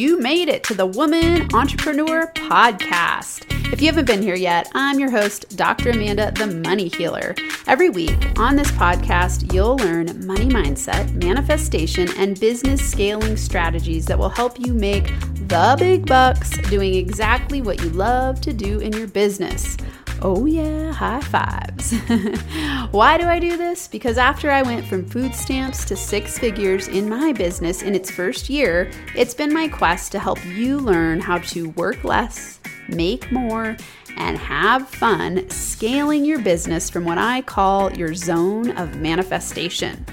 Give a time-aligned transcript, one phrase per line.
[0.00, 3.44] you made it to the Woman Entrepreneur Podcast.
[3.70, 5.90] If you haven't been here yet, I'm your host, Dr.
[5.90, 7.34] Amanda, the Money Healer.
[7.66, 14.18] Every week on this podcast, you'll learn money mindset, manifestation, and business scaling strategies that
[14.18, 15.08] will help you make
[15.48, 19.76] the big bucks doing exactly what you love to do in your business.
[20.22, 21.92] Oh, yeah, high fives.
[22.90, 23.88] Why do I do this?
[23.88, 28.10] Because after I went from food stamps to six figures in my business in its
[28.10, 33.32] first year, it's been my quest to help you learn how to work less, make
[33.32, 33.78] more,
[34.18, 40.04] and have fun scaling your business from what I call your zone of manifestation.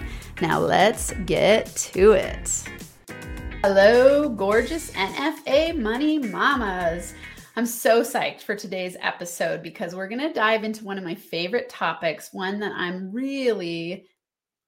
[0.42, 2.64] Now, let's get to it.
[3.62, 7.14] Hello, gorgeous NFA money mamas.
[7.57, 11.16] I'm so psyched for today's episode because we're going to dive into one of my
[11.16, 14.05] favorite topics, one that I'm really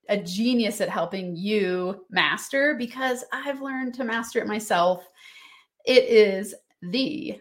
[0.09, 5.07] a genius at helping you master because I've learned to master it myself.
[5.85, 7.39] It is the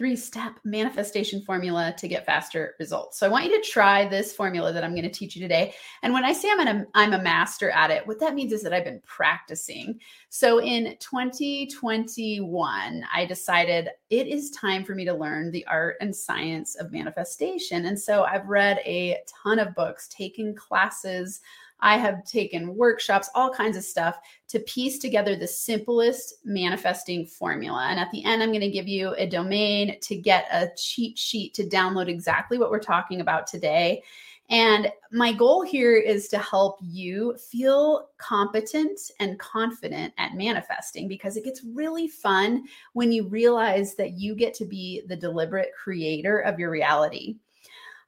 [0.00, 3.18] three step manifestation formula to get faster results.
[3.18, 5.74] So I want you to try this formula that I'm going to teach you today.
[6.02, 8.62] And when I say I'm a, I'm a master at it, what that means is
[8.62, 10.00] that I've been practicing.
[10.30, 16.16] So in 2021, I decided it is time for me to learn the art and
[16.16, 17.84] science of manifestation.
[17.84, 21.42] And so I've read a ton of books, taken classes
[21.82, 27.86] I have taken workshops, all kinds of stuff to piece together the simplest manifesting formula.
[27.90, 31.18] And at the end, I'm going to give you a domain to get a cheat
[31.18, 34.02] sheet to download exactly what we're talking about today.
[34.50, 41.36] And my goal here is to help you feel competent and confident at manifesting because
[41.36, 46.40] it gets really fun when you realize that you get to be the deliberate creator
[46.40, 47.36] of your reality.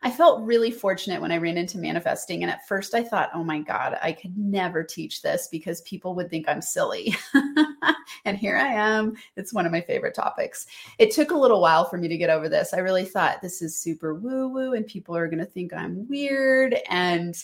[0.03, 2.43] I felt really fortunate when I ran into manifesting.
[2.43, 6.15] And at first I thought, oh my God, I could never teach this because people
[6.17, 7.15] would think I'm silly.
[8.25, 9.15] and here I am.
[9.37, 10.67] It's one of my favorite topics.
[10.99, 12.75] It took a little while for me to get over this.
[12.75, 16.09] I really thought this is super woo woo and people are going to think I'm
[16.09, 16.77] weird.
[16.91, 17.37] And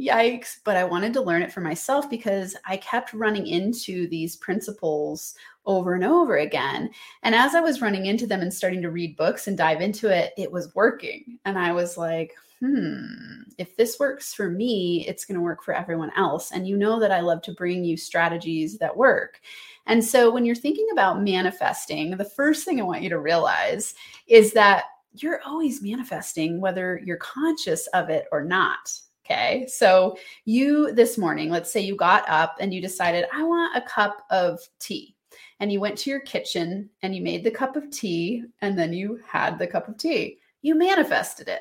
[0.00, 0.56] yikes.
[0.64, 5.34] But I wanted to learn it for myself because I kept running into these principles
[5.64, 6.90] over and over again.
[7.22, 10.08] And as I was running into them and starting to read books and dive into
[10.08, 11.38] it, it was working.
[11.44, 15.74] And I was like, hmm, if this works for me, it's going to work for
[15.74, 16.52] everyone else.
[16.52, 19.40] And you know that I love to bring you strategies that work.
[19.86, 23.94] And so when you're thinking about manifesting, the first thing I want you to realize
[24.28, 24.84] is that
[25.14, 28.92] you're always manifesting, whether you're conscious of it or not.
[29.24, 29.66] Okay.
[29.68, 33.82] So you this morning, let's say you got up and you decided, I want a
[33.82, 35.16] cup of tea.
[35.62, 38.92] And you went to your kitchen and you made the cup of tea and then
[38.92, 40.38] you had the cup of tea.
[40.62, 41.60] You manifested it.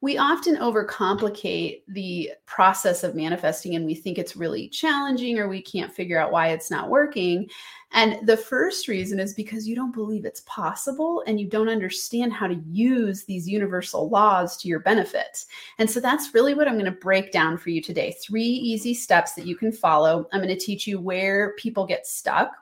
[0.00, 5.60] We often overcomplicate the process of manifesting and we think it's really challenging or we
[5.60, 7.50] can't figure out why it's not working.
[7.92, 12.32] And the first reason is because you don't believe it's possible and you don't understand
[12.32, 15.44] how to use these universal laws to your benefit.
[15.78, 18.16] And so that's really what I'm going to break down for you today.
[18.22, 20.26] Three easy steps that you can follow.
[20.32, 22.52] I'm going to teach you where people get stuck,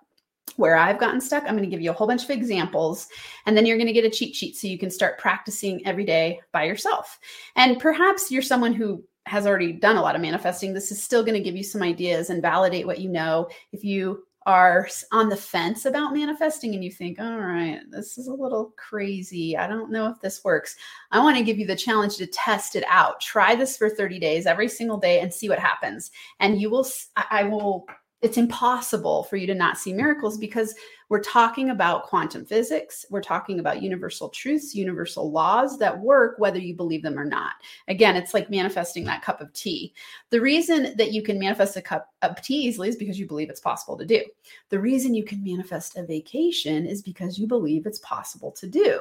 [0.57, 1.45] where I've gotten stuck.
[1.45, 3.09] I'm going to give you a whole bunch of examples,
[3.47, 6.05] and then you're going to get a cheat sheet so you can start practicing every
[6.05, 7.19] day by yourself.
[7.57, 10.75] And perhaps you're someone who has already done a lot of manifesting.
[10.75, 13.49] This is still going to give you some ideas and validate what you know.
[13.73, 18.27] If you are on the fence about manifesting and you think, all right, this is
[18.27, 19.57] a little crazy.
[19.57, 20.75] I don't know if this works.
[21.13, 23.21] I want to give you the challenge to test it out.
[23.21, 26.11] Try this for 30 days every single day and see what happens.
[26.41, 26.87] And you will,
[27.17, 27.87] I will
[28.23, 30.77] it's impossible for you to not see miracles because
[31.09, 33.05] we're talking about quantum physics.
[33.11, 37.55] We're talking about universal truths, universal laws that work whether you believe them or not.
[37.89, 39.93] Again, it's like manifesting that cup of tea.
[40.31, 43.51] The reason that you can manifest a cup of tea easily is because you believe
[43.51, 44.23] it's possible to do.
[44.69, 49.01] The reason you can manifest a vacation is because you believe it's possible to do.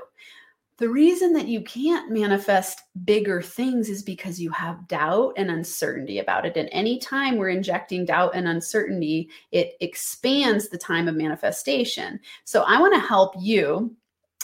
[0.81, 6.17] The reason that you can't manifest bigger things is because you have doubt and uncertainty
[6.17, 6.57] about it.
[6.57, 12.19] And anytime we're injecting doubt and uncertainty, it expands the time of manifestation.
[12.45, 13.95] So I want to help you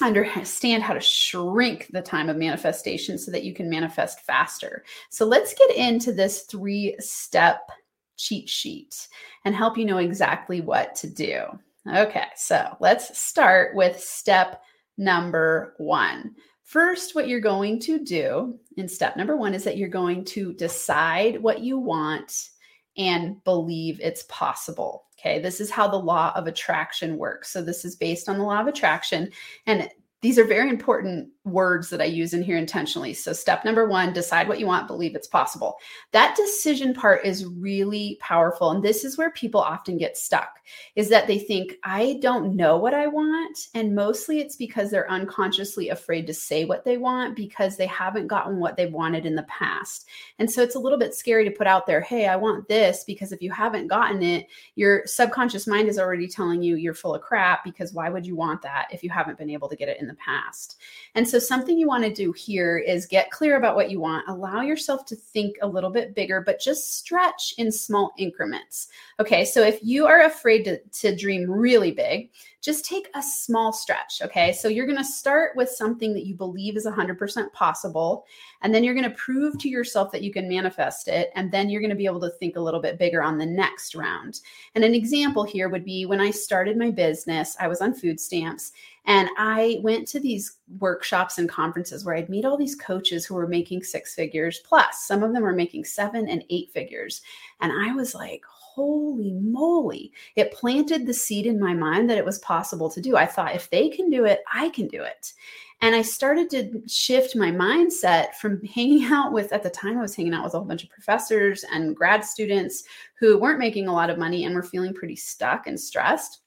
[0.04, 4.84] understand how to shrink the time of manifestation so that you can manifest faster.
[5.10, 7.72] So let's get into this three step
[8.16, 9.08] cheat sheet
[9.44, 11.46] and help you know exactly what to do.
[11.92, 14.62] Okay, so let's start with step
[14.98, 16.36] number one.
[16.64, 20.54] First, what you're going to do in step number one is that you're going to
[20.54, 22.50] decide what you want
[22.98, 25.06] and believe it's possible.
[25.20, 27.52] Okay, this is how the law of attraction works.
[27.52, 29.32] So, this is based on the law of attraction.
[29.66, 29.90] And
[30.22, 33.14] these are very important words that I use in here intentionally.
[33.14, 35.78] So, step number one decide what you want, believe it's possible.
[36.12, 38.72] That decision part is really powerful.
[38.72, 40.60] And this is where people often get stuck
[40.96, 43.68] is that they think, I don't know what I want.
[43.74, 48.28] And mostly it's because they're unconsciously afraid to say what they want because they haven't
[48.28, 50.08] gotten what they wanted in the past.
[50.40, 53.04] And so, it's a little bit scary to put out there, hey, I want this,
[53.06, 57.16] because if you haven't gotten it, your subconscious mind is already telling you you're full
[57.16, 59.90] of crap because why would you want that if you haven't been able to get
[59.90, 60.78] it in the past?
[61.16, 64.28] And so, something you want to do here is get clear about what you want,
[64.28, 68.88] allow yourself to think a little bit bigger, but just stretch in small increments.
[69.20, 72.30] Okay, so if you are afraid to, to dream really big,
[72.62, 74.22] just take a small stretch.
[74.22, 78.26] Okay, so you're going to start with something that you believe is 100% possible,
[78.62, 81.70] and then you're going to prove to yourself that you can manifest it, and then
[81.70, 84.42] you're going to be able to think a little bit bigger on the next round.
[84.76, 88.20] And an example here would be when I started my business, I was on food
[88.20, 88.72] stamps
[89.08, 93.36] and I went to these workshops and conferences where I'd meet all these coaches who
[93.36, 95.08] were making six figures plus.
[95.08, 97.22] Some of them were making seven and eight figures.
[97.62, 100.12] And I was like, holy moly.
[100.36, 103.16] It planted the seed in my mind that it was possible to do.
[103.16, 105.34] I thought, if they can do it, I can do it.
[105.80, 110.02] And I started to shift my mindset from hanging out with, at the time, I
[110.02, 112.84] was hanging out with a whole bunch of professors and grad students
[113.22, 116.42] who weren't making a lot of money and were feeling pretty stuck and stressed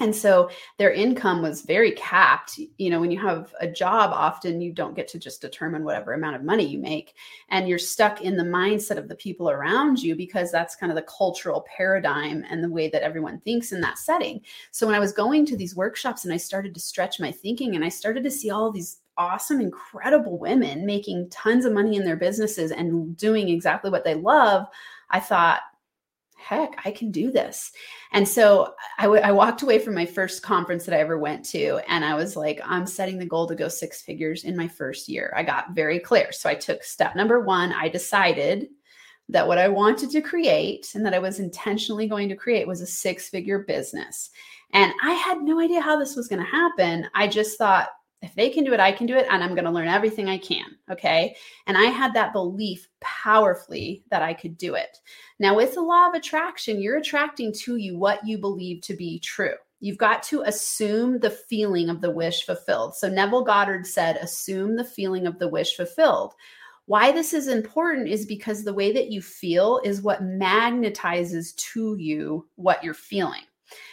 [0.00, 4.60] and so their income was very capped you know when you have a job often
[4.60, 7.14] you don't get to just determine whatever amount of money you make
[7.50, 10.96] and you're stuck in the mindset of the people around you because that's kind of
[10.96, 14.40] the cultural paradigm and the way that everyone thinks in that setting.
[14.70, 17.74] So when i was going to these workshops and i started to stretch my thinking
[17.74, 22.04] and i started to see all these awesome incredible women making tons of money in
[22.04, 24.66] their businesses and doing exactly what they love
[25.10, 25.62] i thought
[26.38, 27.72] heck, I can do this.
[28.12, 31.44] And so I, w- I walked away from my first conference that I ever went
[31.46, 34.68] to, and I was like, I'm setting the goal to go six figures in my
[34.68, 35.32] first year.
[35.36, 36.32] I got very clear.
[36.32, 37.72] So I took step number one.
[37.72, 38.68] I decided
[39.28, 42.80] that what I wanted to create and that I was intentionally going to create was
[42.80, 44.30] a six figure business.
[44.72, 47.06] And I had no idea how this was going to happen.
[47.14, 47.88] I just thought,
[48.20, 50.28] if they can do it, I can do it, and I'm going to learn everything
[50.28, 50.66] I can.
[50.90, 51.36] Okay.
[51.66, 54.98] And I had that belief powerfully that I could do it.
[55.38, 59.20] Now, with the law of attraction, you're attracting to you what you believe to be
[59.20, 59.54] true.
[59.80, 62.96] You've got to assume the feeling of the wish fulfilled.
[62.96, 66.34] So, Neville Goddard said, assume the feeling of the wish fulfilled.
[66.86, 71.96] Why this is important is because the way that you feel is what magnetizes to
[71.98, 73.42] you what you're feeling.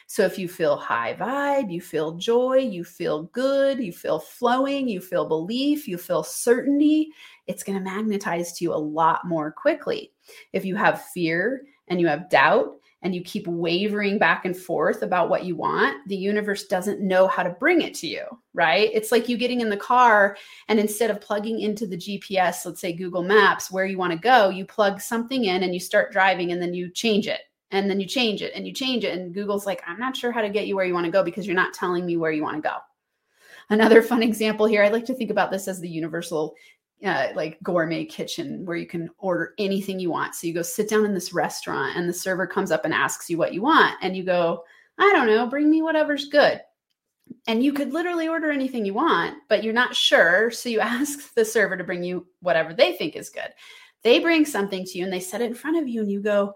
[0.07, 4.87] So if you feel high vibe, you feel joy, you feel good, you feel flowing,
[4.87, 7.09] you feel belief, you feel certainty,
[7.47, 10.11] it's going to magnetize to you a lot more quickly.
[10.53, 15.01] If you have fear and you have doubt and you keep wavering back and forth
[15.01, 18.89] about what you want, the universe doesn't know how to bring it to you, right?
[18.93, 20.37] It's like you getting in the car
[20.67, 24.19] and instead of plugging into the GPS, let's say Google Maps, where you want to
[24.19, 27.41] go, you plug something in and you start driving and then you change it
[27.71, 30.31] and then you change it and you change it and google's like i'm not sure
[30.31, 32.31] how to get you where you want to go because you're not telling me where
[32.31, 32.75] you want to go.
[33.69, 36.55] Another fun example here i like to think about this as the universal
[37.03, 40.33] uh, like gourmet kitchen where you can order anything you want.
[40.33, 43.29] So you go sit down in this restaurant and the server comes up and asks
[43.29, 44.63] you what you want and you go
[44.97, 46.61] i don't know bring me whatever's good.
[47.47, 51.33] And you could literally order anything you want but you're not sure so you ask
[51.33, 53.49] the server to bring you whatever they think is good.
[54.03, 56.21] They bring something to you and they set it in front of you and you
[56.21, 56.53] go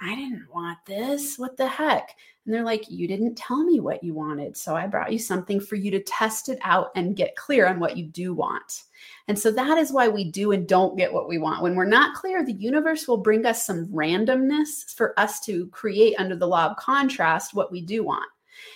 [0.00, 1.38] I didn't want this.
[1.38, 2.14] What the heck?
[2.44, 4.56] And they're like, You didn't tell me what you wanted.
[4.56, 7.80] So I brought you something for you to test it out and get clear on
[7.80, 8.84] what you do want.
[9.26, 11.62] And so that is why we do and don't get what we want.
[11.62, 16.14] When we're not clear, the universe will bring us some randomness for us to create
[16.18, 18.26] under the law of contrast what we do want.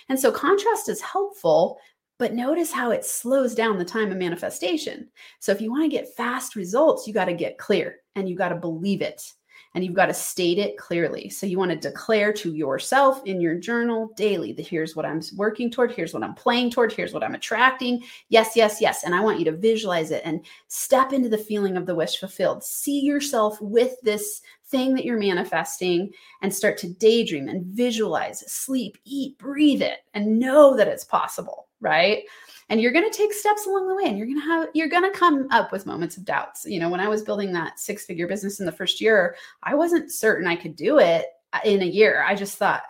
[0.09, 1.79] And so contrast is helpful,
[2.19, 5.09] but notice how it slows down the time of manifestation.
[5.39, 8.35] So if you want to get fast results, you got to get clear and you
[8.35, 9.33] got to believe it
[9.73, 11.29] and you've got to state it clearly.
[11.29, 15.21] So you want to declare to yourself in your journal daily that here's what I'm
[15.35, 18.03] working toward, here's what I'm playing toward, here's what I'm attracting.
[18.29, 19.03] Yes, yes, yes.
[19.03, 22.19] And I want you to visualize it and step into the feeling of the wish
[22.19, 22.63] fulfilled.
[22.63, 26.11] See yourself with this thing that you're manifesting
[26.41, 31.67] and start to daydream and visualize, sleep, eat, breathe it, and know that it's possible,
[31.79, 32.23] right?
[32.69, 34.87] And you're going to take steps along the way and you're going to have you're
[34.87, 36.65] going to come up with moments of doubts.
[36.65, 39.75] You know when i was building that six figure business in the first year i
[39.75, 42.23] wasn't certain i could do it uh, in a year.
[42.27, 42.83] I just thought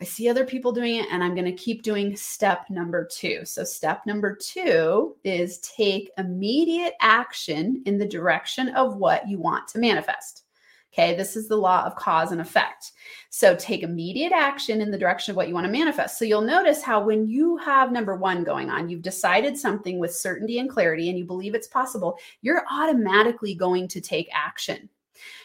[0.00, 3.44] i see other people doing it and i'm going to keep doing step number two.
[3.44, 9.68] So step number two is take immediate action in the direction of what you want
[9.68, 10.44] to manifest
[10.92, 12.92] Okay, this is the law of cause and effect.
[13.30, 16.18] So take immediate action in the direction of what you want to manifest.
[16.18, 20.14] So you'll notice how when you have number one going on, you've decided something with
[20.14, 24.90] certainty and clarity and you believe it's possible, you're automatically going to take action.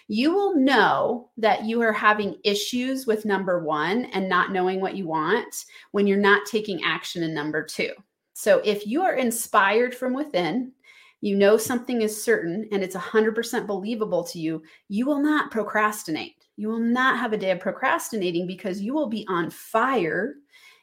[0.10, 4.96] You will know that you are having issues with number one and not knowing what
[4.96, 7.92] you want when you're not taking action in number two.
[8.34, 10.72] So if you are inspired from within,
[11.22, 16.46] you know something is certain and it's 100% believable to you, you will not procrastinate.
[16.58, 20.36] You will not have a day of procrastinating because you will be on fire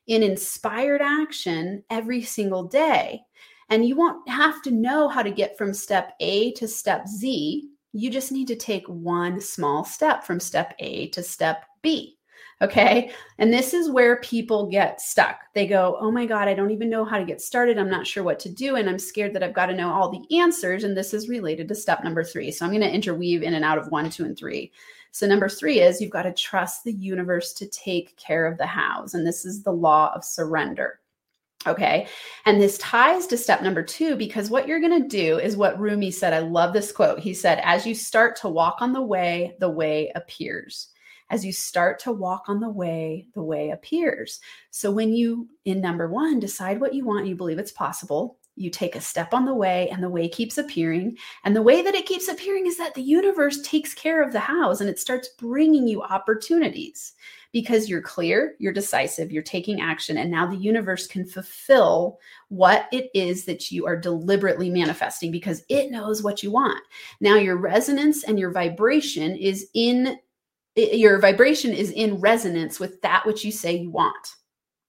[0.07, 3.21] in inspired action every single day.
[3.71, 7.69] And you won't have to know how to get from step A to step Z.
[7.93, 12.19] You just need to take one small step from step A to step B.
[12.63, 13.11] Okay.
[13.39, 15.41] And this is where people get stuck.
[15.55, 17.79] They go, Oh my God, I don't even know how to get started.
[17.79, 18.77] I'm not sure what to do.
[18.77, 20.85] And I'm scared that I've got to know all the answers.
[20.85, 22.51] And this is related to step number three.
[22.51, 24.73] So I'm going to interweave in and out of one, two, and three.
[25.15, 28.67] So, number three is you've got to trust the universe to take care of the
[28.67, 29.15] hows.
[29.15, 30.99] And this is the law of surrender.
[31.69, 32.09] Okay.
[32.47, 35.79] And this ties to step number two because what you're going to do is what
[35.79, 36.33] Rumi said.
[36.33, 37.21] I love this quote.
[37.21, 40.89] He said, As you start to walk on the way, the way appears
[41.31, 44.41] as you start to walk on the way, the way appears.
[44.71, 48.71] So when you, in number one, decide what you want, you believe it's possible, you
[48.71, 51.17] take a step on the way and the way keeps appearing.
[51.45, 54.41] And the way that it keeps appearing is that the universe takes care of the
[54.41, 57.15] hows and it starts bringing you opportunities
[57.53, 60.19] because you're clear, you're decisive, you're taking action.
[60.19, 65.63] And now the universe can fulfill what it is that you are deliberately manifesting because
[65.69, 66.83] it knows what you want.
[67.21, 70.19] Now your resonance and your vibration is in
[70.77, 74.35] your vibration is in resonance with that which you say you want.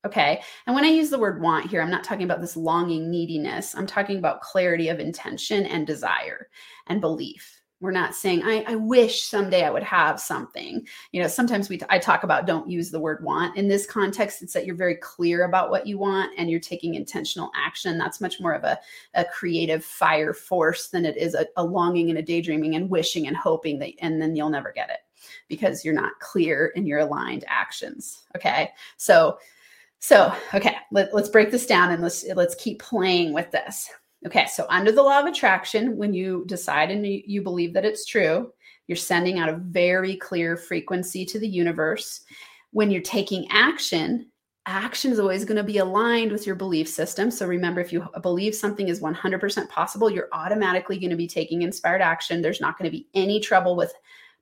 [0.06, 0.42] Okay.
[0.68, 3.74] And when I use the word want here, I'm not talking about this longing neediness.
[3.76, 6.48] I'm talking about clarity of intention and desire
[6.88, 7.60] and belief.
[7.82, 10.88] We're not saying, I, I wish someday I would have something.
[11.12, 13.58] You know, sometimes we, t- I talk about don't use the word want.
[13.58, 16.96] In this context, it's that you're very clear about what you want and you're taking
[16.96, 17.98] intentional action.
[17.98, 18.80] That's much more of a,
[19.16, 23.28] a creative fire force than it is a, a longing and a daydreaming and wishing
[23.28, 25.00] and hoping that, and then you'll never get it
[25.48, 28.24] because you're not clear in your aligned actions.
[28.36, 28.72] Okay.
[28.98, 29.38] So,
[30.00, 33.90] so okay, let, let's break this down and let's let's keep playing with this.
[34.26, 37.86] Okay, so under the law of attraction, when you decide and you, you believe that
[37.86, 38.52] it's true,
[38.88, 42.22] you're sending out a very clear frequency to the universe.
[42.72, 44.32] When you're taking action,
[44.66, 47.30] action is always going to be aligned with your belief system.
[47.30, 51.62] So remember, if you believe something is 100% possible, you're automatically going to be taking
[51.62, 52.42] inspired action.
[52.42, 53.94] There's not going to be any trouble with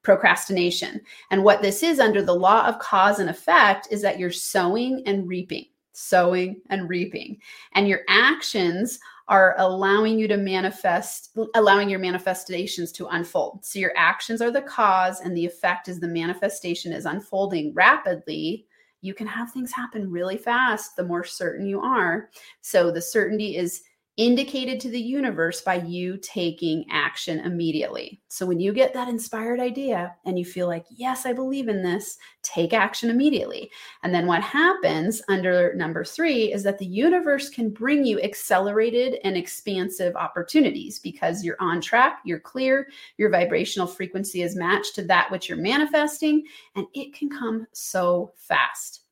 [0.03, 1.01] procrastination.
[1.31, 5.01] And what this is under the law of cause and effect is that you're sowing
[5.05, 7.39] and reaping, sowing and reaping.
[7.73, 13.63] And your actions are allowing you to manifest, allowing your manifestations to unfold.
[13.63, 18.67] So your actions are the cause, and the effect is the manifestation is unfolding rapidly.
[18.99, 22.29] You can have things happen really fast the more certain you are.
[22.59, 23.83] So the certainty is
[24.17, 28.21] indicated to the universe by you taking action immediately.
[28.27, 31.81] So when you get that inspired idea and you feel like, yes, I believe in
[31.81, 33.71] this, take action immediately.
[34.03, 39.19] And then what happens under number three is that the universe can bring you accelerated
[39.23, 45.03] and expansive opportunities because you're on track, you're clear, your vibrational frequency is matched to
[45.05, 46.43] that which you're manifesting,
[46.75, 49.02] and it can come so fast.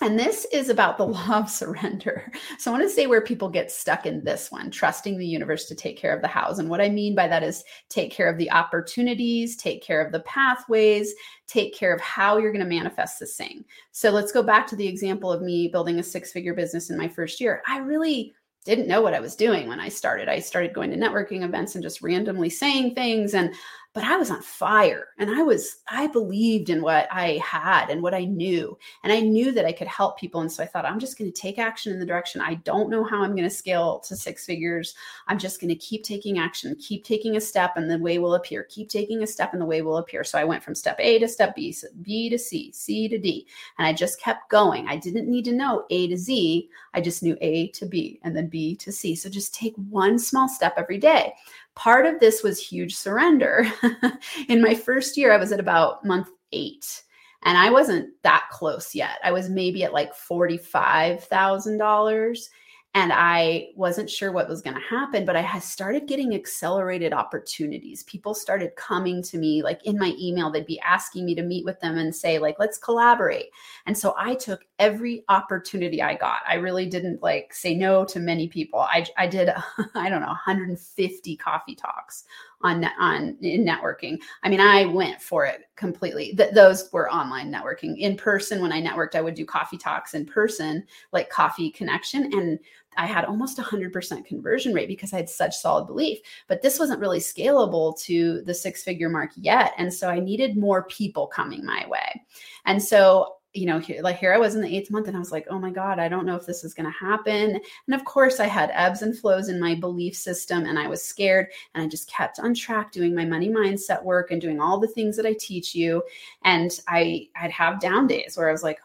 [0.00, 2.32] And this is about the law of surrender.
[2.58, 5.66] So I want to say where people get stuck in this one, trusting the universe
[5.66, 6.58] to take care of the hows.
[6.58, 10.10] And what I mean by that is take care of the opportunities, take care of
[10.10, 11.14] the pathways,
[11.46, 13.64] take care of how you're going to manifest this thing.
[13.92, 16.98] So let's go back to the example of me building a six figure business in
[16.98, 17.62] my first year.
[17.68, 18.34] I really
[18.64, 20.28] didn't know what I was doing when I started.
[20.28, 23.34] I started going to networking events and just randomly saying things.
[23.34, 23.54] And
[23.94, 28.02] but I was on fire and I was, I believed in what I had and
[28.02, 28.78] what I knew.
[29.04, 30.40] And I knew that I could help people.
[30.40, 32.40] And so I thought, I'm just going to take action in the direction.
[32.40, 34.94] I don't know how I'm going to scale to six figures.
[35.28, 38.34] I'm just going to keep taking action, keep taking a step, and the way will
[38.34, 38.64] appear.
[38.70, 40.24] Keep taking a step, and the way will appear.
[40.24, 43.46] So I went from step A to step B, B to C, C to D.
[43.78, 44.88] And I just kept going.
[44.88, 46.70] I didn't need to know A to Z.
[46.94, 49.14] I just knew A to B and then B to C.
[49.14, 51.34] So just take one small step every day.
[51.74, 53.66] Part of this was huge surrender.
[54.48, 57.02] in my first year, I was at about month eight
[57.44, 59.18] and I wasn't that close yet.
[59.24, 62.48] I was maybe at like $45,000
[62.94, 68.02] and I wasn't sure what was going to happen, but I started getting accelerated opportunities.
[68.02, 71.64] People started coming to me, like in my email, they'd be asking me to meet
[71.64, 73.46] with them and say, like, let's collaborate.
[73.86, 76.40] And so I took every opportunity I got.
[76.46, 78.80] I really didn't like say no to many people.
[78.80, 79.48] I, I did,
[79.94, 82.24] I don't know, 150 coffee talks
[82.62, 84.20] on on in networking.
[84.42, 86.34] I mean, I went for it completely.
[86.36, 87.96] Th- those were online networking.
[87.98, 92.30] In person, when I networked, I would do coffee talks in person, like coffee connection,
[92.32, 92.58] and
[92.96, 96.18] I had almost 100% conversion rate because I had such solid belief.
[96.48, 100.56] But this wasn't really scalable to the six figure mark yet, and so I needed
[100.56, 102.24] more people coming my way.
[102.64, 105.20] And so you know, here, like here I was in the eighth month and I
[105.20, 107.60] was like, oh my God, I don't know if this is going to happen.
[107.86, 111.02] And of course, I had ebbs and flows in my belief system and I was
[111.02, 111.48] scared.
[111.74, 114.88] And I just kept on track doing my money mindset work and doing all the
[114.88, 116.02] things that I teach you.
[116.44, 118.78] And I, I'd have down days where I was like,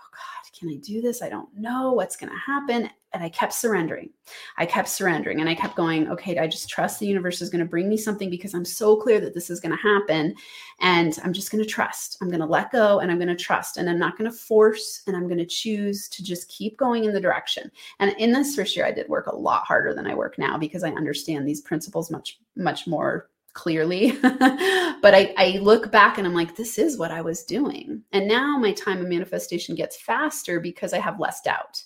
[0.58, 1.22] can I do this?
[1.22, 4.10] I don't know what's going to happen and I kept surrendering.
[4.58, 7.64] I kept surrendering and I kept going, okay, I just trust the universe is going
[7.64, 10.36] to bring me something because I'm so clear that this is going to happen.
[10.82, 12.18] And I'm just going to trust.
[12.22, 13.78] I'm going to let go and I'm going to trust.
[13.78, 17.06] And I'm not going to force and I'm going to choose to just keep going
[17.06, 17.72] in the direction.
[18.00, 20.58] And in this first year, I did work a lot harder than I work now
[20.58, 24.12] because I understand these principles much, much more clearly.
[24.22, 28.04] but I, I, look back and I'm like, this is what I was doing.
[28.12, 31.82] And now my time of manifestation gets faster because I have less doubt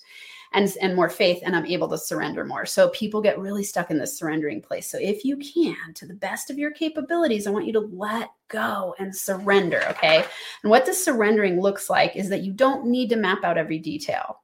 [0.52, 3.90] and and more faith and i'm able to surrender more so people get really stuck
[3.90, 7.50] in this surrendering place so if you can to the best of your capabilities i
[7.50, 10.24] want you to let go and surrender okay
[10.62, 13.78] and what this surrendering looks like is that you don't need to map out every
[13.78, 14.42] detail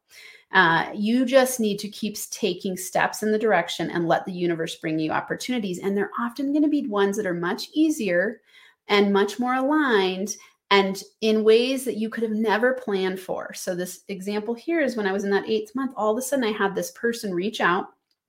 [0.53, 4.77] uh, you just need to keep taking steps in the direction and let the universe
[4.77, 5.79] bring you opportunities.
[5.79, 8.41] And they're often going to be ones that are much easier
[8.89, 10.37] and much more aligned
[10.71, 13.53] and in ways that you could have never planned for.
[13.55, 16.23] So, this example here is when I was in that eighth month, all of a
[16.23, 17.87] sudden I had this person reach out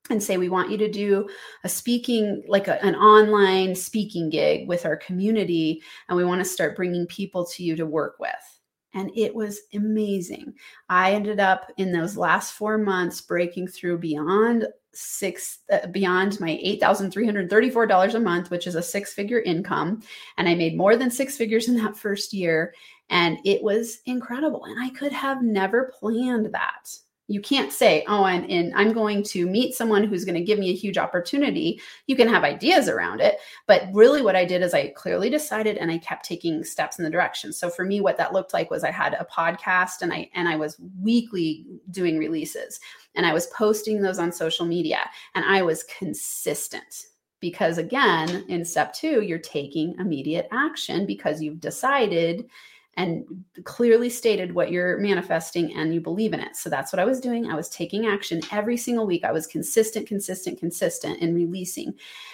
[0.10, 1.30] and say, We want you to do
[1.64, 6.46] a speaking, like a, an online speaking gig with our community, and we want to
[6.46, 8.59] start bringing people to you to work with.
[8.94, 10.54] And it was amazing.
[10.90, 16.60] I ended up in those last four months breaking through beyond six uh, beyond my
[16.82, 20.02] $8,334 a month, which is a six figure income.
[20.38, 22.74] And I made more than six figures in that first year.
[23.10, 24.66] And it was incredible.
[24.66, 26.90] And I could have never planned that
[27.30, 30.60] you can't say oh i'm in i'm going to meet someone who's going to give
[30.60, 31.80] me a huge opportunity.
[32.08, 35.78] You can have ideas around it but really what i did is i clearly decided
[35.78, 37.54] and i kept taking steps in the direction.
[37.54, 40.50] So for me what that looked like was i had a podcast and i and
[40.50, 42.80] i was weekly doing releases
[43.16, 45.00] and i was posting those on social media
[45.36, 47.06] and i was consistent
[47.40, 52.50] because again in step 2 you're taking immediate action because you've decided
[53.00, 53.24] and
[53.64, 56.58] clearly stated what you're manifesting and you believe in it.
[56.58, 57.50] So that's what I was doing.
[57.50, 59.24] I was taking action every single week.
[59.24, 61.94] I was consistent, consistent, consistent in releasing.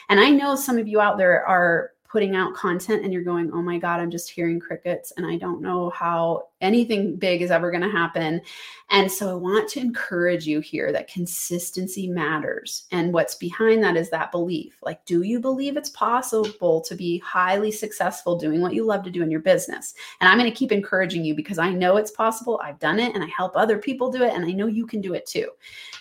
[0.09, 3.51] And I know some of you out there are putting out content and you're going,
[3.51, 7.51] oh my God, I'm just hearing crickets and I don't know how anything big is
[7.51, 8.41] ever going to happen.
[8.89, 12.85] And so I want to encourage you here that consistency matters.
[12.91, 14.77] And what's behind that is that belief.
[14.81, 19.11] Like, do you believe it's possible to be highly successful doing what you love to
[19.11, 19.95] do in your business?
[20.21, 22.61] And I'm going to keep encouraging you because I know it's possible.
[22.63, 24.33] I've done it and I help other people do it.
[24.33, 25.49] And I know you can do it too.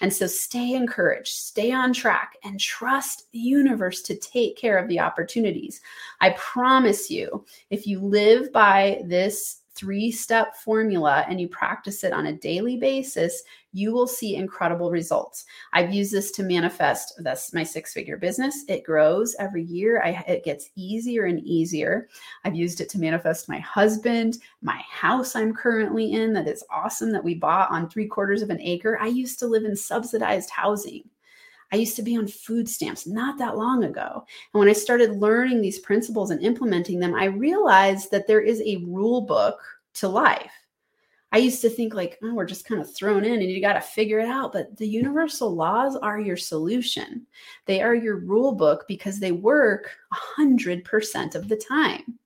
[0.01, 4.89] And so stay encouraged, stay on track, and trust the universe to take care of
[4.89, 5.81] the opportunities.
[6.21, 12.13] I promise you, if you live by this three step formula and you practice it
[12.13, 15.45] on a daily basis, you will see incredible results.
[15.73, 18.65] I've used this to manifest that's my six figure business.
[18.69, 20.01] It grows every year.
[20.01, 22.09] I, it gets easier and easier.
[22.45, 27.11] I've used it to manifest my husband, my house I'm currently in that is awesome
[27.11, 28.97] that we bought on three quarters of an acre.
[29.01, 31.03] I used to live in subsidized housing.
[31.75, 34.25] I used to be on food stamps not that long ago.
[34.53, 38.63] And when I started learning these principles and implementing them, I realized that there is
[38.65, 39.59] a rule book
[39.95, 40.53] to life.
[41.33, 43.73] I used to think like, oh, we're just kind of thrown in and you got
[43.73, 44.53] to figure it out.
[44.53, 47.27] But the universal laws are your solution.
[47.67, 49.91] They are your rule book because they work
[50.39, 52.21] 100% of the time.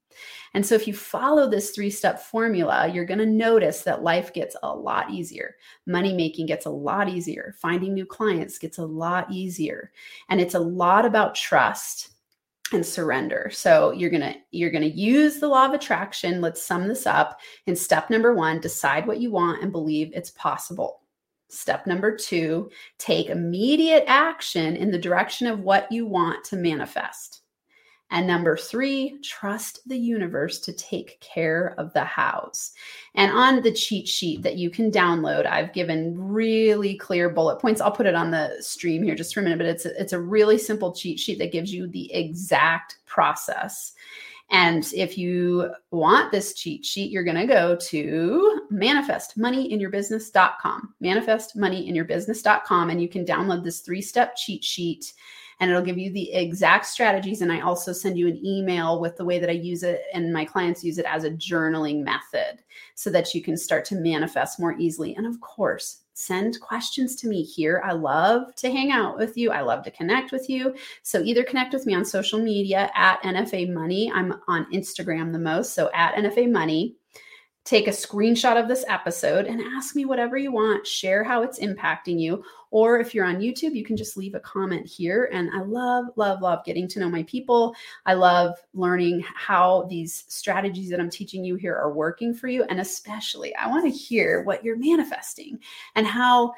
[0.58, 4.32] And so, if you follow this three step formula, you're going to notice that life
[4.32, 5.54] gets a lot easier.
[5.86, 7.54] Money making gets a lot easier.
[7.62, 9.92] Finding new clients gets a lot easier.
[10.30, 12.14] And it's a lot about trust
[12.72, 13.50] and surrender.
[13.52, 16.40] So you're going to you're going to use the law of attraction.
[16.40, 17.38] Let's sum this up.
[17.66, 21.02] In step number 1, decide what you want and believe it's possible.
[21.50, 22.68] Step number 2,
[22.98, 27.42] take immediate action in the direction of what you want to manifest.
[28.10, 32.72] And number three, trust the universe to take care of the house.
[33.14, 37.82] And on the cheat sheet that you can download, I've given really clear bullet points.
[37.82, 40.14] I'll put it on the stream here just for a minute, but it's a, it's
[40.14, 43.92] a really simple cheat sheet that gives you the exact process.
[44.50, 53.02] And if you want this cheat sheet, you're going to go to manifestmoneyinyourbusiness.com, manifestmoneyinyourbusiness.com, and
[53.02, 55.12] you can download this three step cheat sheet
[55.60, 57.40] and it'll give you the exact strategies.
[57.40, 60.32] And I also send you an email with the way that I use it, and
[60.32, 62.62] my clients use it as a journaling method
[62.94, 65.14] so that you can start to manifest more easily.
[65.16, 67.80] And of course, send questions to me here.
[67.84, 69.52] I love to hang out with you.
[69.52, 70.74] I love to connect with you.
[71.02, 74.10] So either connect with me on social media at NFA Money.
[74.12, 75.74] I'm on Instagram the most.
[75.74, 76.96] So at NFA Money
[77.68, 80.86] take a screenshot of this episode and ask me whatever you want.
[80.86, 82.42] Share how it's impacting you.
[82.70, 85.28] Or if you're on YouTube, you can just leave a comment here.
[85.32, 87.74] And I love, love, love getting to know my people.
[88.06, 92.64] I love learning how these strategies that I'm teaching you here are working for you.
[92.64, 95.58] And especially, I want to hear what you're manifesting
[95.94, 96.54] and how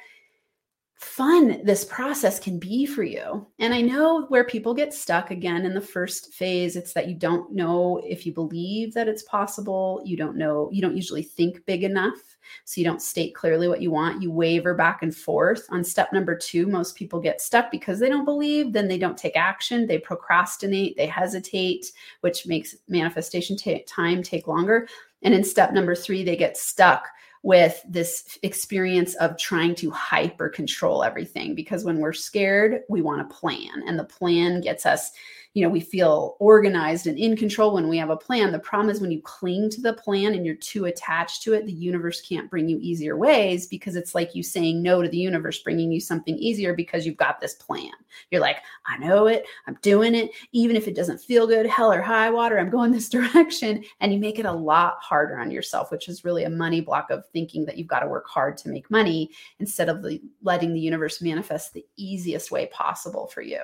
[1.01, 3.47] fun this process can be for you.
[3.59, 7.15] And I know where people get stuck again in the first phase, it's that you
[7.15, 10.03] don't know if you believe that it's possible.
[10.05, 12.37] You don't know, you don't usually think big enough.
[12.67, 14.21] So you don't state clearly what you want.
[14.21, 15.67] You waver back and forth.
[15.71, 19.17] On step number two, most people get stuck because they don't believe, then they don't
[19.17, 19.87] take action.
[19.87, 24.87] They procrastinate, they hesitate, which makes manifestation t- time take longer.
[25.23, 27.09] And in step number three, they get stuck
[27.43, 33.23] with this experience of trying to hyper control everything because when we're scared, we want
[33.23, 35.13] a plan, and the plan gets us
[35.55, 38.53] you know we feel organized and in control when we have a plan.
[38.53, 41.67] The problem is when you cling to the plan and you're too attached to it
[41.67, 45.17] the universe can't bring you easier ways because it's like you saying no to the
[45.17, 47.91] universe bringing you something easier because you've got this plan.
[48.31, 49.45] You're like i know it.
[49.67, 50.31] I'm doing it.
[50.53, 53.85] Even if it doesn't feel good hell or high water i'm going this direction.
[54.01, 57.11] And you make it a lot harder on yourself which is really a money block
[57.11, 60.73] of thinking that you've got to work hard to make money instead of the, letting
[60.73, 63.61] the universe manifest the easiest way possible for you.